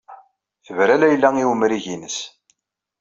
Tebra 0.65 0.95
Layla 1.01 1.29
i 1.41 1.43
umrig-nnes. 1.51 2.17